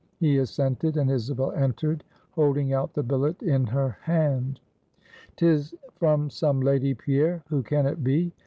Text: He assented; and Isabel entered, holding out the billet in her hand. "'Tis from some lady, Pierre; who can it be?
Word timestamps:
He 0.19 0.39
assented; 0.39 0.97
and 0.97 1.11
Isabel 1.11 1.51
entered, 1.51 2.03
holding 2.31 2.73
out 2.73 2.95
the 2.95 3.03
billet 3.03 3.43
in 3.43 3.67
her 3.67 3.97
hand. 4.01 4.59
"'Tis 5.35 5.75
from 5.95 6.27
some 6.31 6.59
lady, 6.59 6.95
Pierre; 6.95 7.43
who 7.49 7.61
can 7.61 7.85
it 7.85 8.03
be? 8.03 8.33